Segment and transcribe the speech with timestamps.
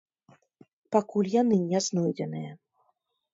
[0.95, 2.51] Пакуль яны не знойдзеныя.